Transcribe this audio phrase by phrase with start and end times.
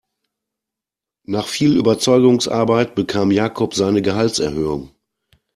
[1.27, 4.95] Nach viel Überzeugungsarbeit bekam Jakob seine Gehaltserhöhung.